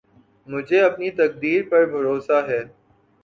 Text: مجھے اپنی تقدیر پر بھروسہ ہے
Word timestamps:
مجھے 0.47 0.79
اپنی 0.81 1.09
تقدیر 1.11 1.61
پر 1.69 1.85
بھروسہ 1.91 2.37
ہے 2.47 2.61